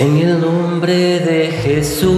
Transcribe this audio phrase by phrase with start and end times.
[0.00, 2.08] En el nombre de Jesús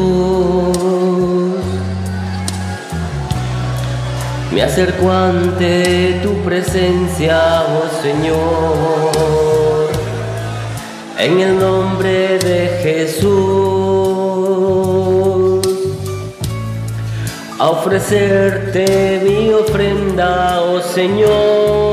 [4.52, 9.90] me acerco ante tu presencia, oh Señor.
[11.18, 13.32] En el nombre de Jesús
[17.58, 21.91] a ofrecerte mi ofrenda, oh Señor.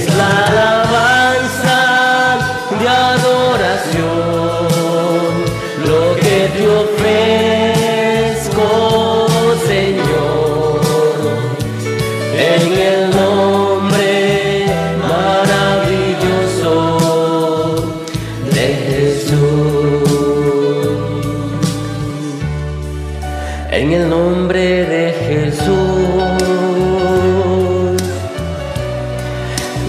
[0.00, 1.80] Es la alabanza
[2.80, 4.08] de adoración,
[5.86, 7.60] lo que te ofrezco.
[23.80, 26.39] en el nombre de Jesús.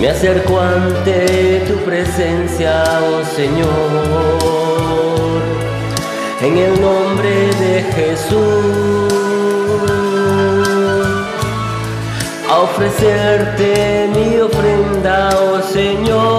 [0.01, 3.67] Me acerco ante tu presencia, oh Señor,
[6.41, 9.13] en el nombre de Jesús,
[12.49, 16.30] a ofrecerte mi ofrenda, oh Señor.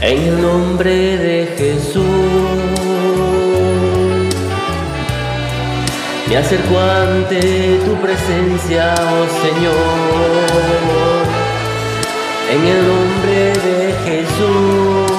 [0.00, 2.04] En el nombre de Jesús.
[6.28, 9.74] Me acerco ante tu presencia, oh Señor,
[12.52, 15.10] en el nombre de Jesús,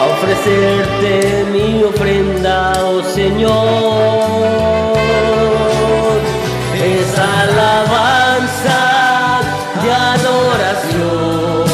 [0.00, 1.12] a ofrecerte
[1.52, 4.63] mi ofrenda, oh Señor
[7.18, 8.80] alabanza
[9.84, 11.64] y adoración.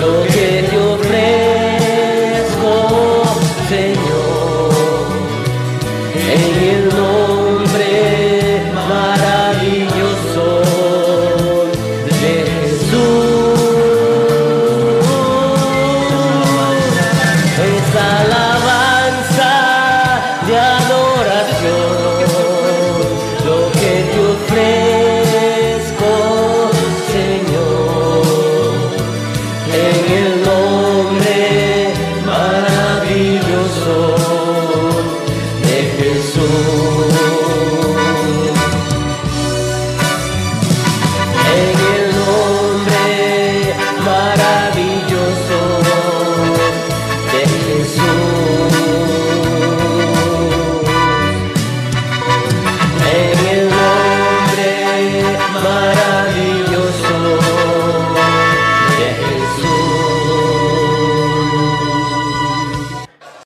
[0.00, 2.72] Lo que te ofrezco
[3.68, 4.70] Señor
[6.34, 7.92] en el nombre
[8.74, 10.46] maravilloso
[12.04, 13.28] de Jesús.